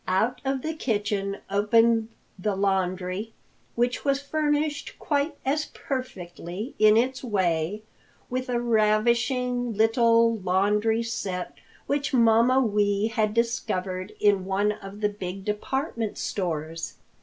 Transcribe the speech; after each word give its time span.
Out 0.07 0.41
of 0.43 0.63
the 0.63 0.73
kitchen 0.73 1.41
opened 1.47 2.07
the 2.39 2.55
laundry, 2.55 3.33
which 3.75 4.03
was 4.03 4.19
furnished 4.19 4.97
quite 4.97 5.35
as 5.45 5.65
perfectly 5.75 6.73
in 6.79 6.97
its 6.97 7.23
way, 7.23 7.83
with 8.27 8.49
a 8.49 8.59
ravishing 8.59 9.73
little 9.77 10.37
laundry 10.37 11.03
set 11.03 11.53
which 11.85 12.15
Mamma 12.15 12.59
Wee 12.61 13.09
had 13.09 13.35
discovered 13.35 14.15
in 14.19 14.45
one 14.45 14.71
of 14.71 15.01
the 15.01 15.09
big 15.09 15.45
department 15.45 16.17
stores. 16.17 16.95